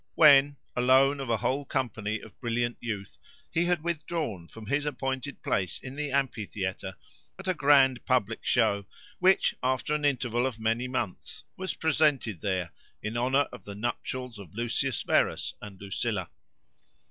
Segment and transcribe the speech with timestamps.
[0.15, 3.19] when, alone of a whole company of brilliant youth,
[3.51, 6.95] he had withdrawn from his appointed place in the amphitheatre,
[7.37, 8.87] at a grand public show,
[9.19, 12.71] which after an interval of many months, was presented there,
[13.03, 16.31] in honour of the nuptials of Lucius Verus and Lucilla.